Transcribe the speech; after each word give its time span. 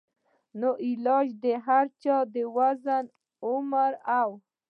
نو 0.59 0.69
علاج 0.87 1.27
د 1.43 1.45
هر 1.65 1.85
چا 2.03 2.17
د 2.35 2.35
وزن، 2.55 3.03
عمر 3.47 3.91
او 4.21 4.29